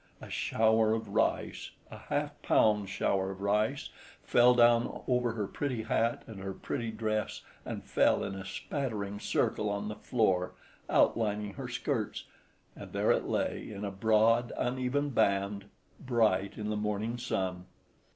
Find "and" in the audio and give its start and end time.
6.25-6.39, 7.65-7.83